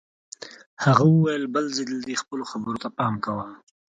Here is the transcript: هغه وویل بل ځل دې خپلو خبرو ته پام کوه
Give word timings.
هغه 0.85 1.03
وویل 1.13 1.43
بل 1.55 1.65
ځل 1.77 1.91
دې 2.07 2.15
خپلو 2.21 2.43
خبرو 2.51 2.81
ته 2.83 2.89
پام 2.97 3.13
کوه 3.25 3.45